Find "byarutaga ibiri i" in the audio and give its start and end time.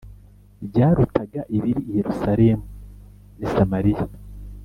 0.67-1.91